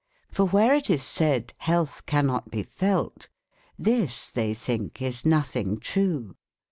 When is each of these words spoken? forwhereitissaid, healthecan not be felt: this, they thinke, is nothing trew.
forwhereitissaid, 0.33 1.51
healthecan 1.61 2.25
not 2.25 2.49
be 2.49 2.63
felt: 2.63 3.29
this, 3.77 4.31
they 4.31 4.51
thinke, 4.51 4.99
is 4.99 5.27
nothing 5.27 5.77
trew. 5.79 6.33